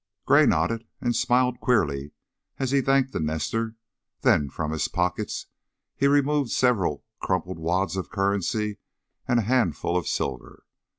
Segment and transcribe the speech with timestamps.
[0.25, 2.11] Gray nodded and smiled queerly
[2.57, 3.75] as he thanked the nester,
[4.21, 5.45] then from his pockets
[5.95, 8.79] he removed several crumpled wads of currency
[9.27, 10.65] and a handful of silver.